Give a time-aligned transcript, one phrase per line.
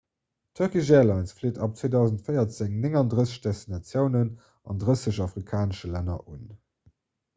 [0.59, 4.33] d'turkish airlines flitt ab 2014 39 destinatiounen
[4.73, 6.45] an 30 afrikanesche länner un